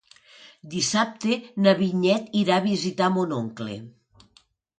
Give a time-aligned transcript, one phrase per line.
[0.75, 3.79] Dissabte na Vinyet irà a visitar mon oncle.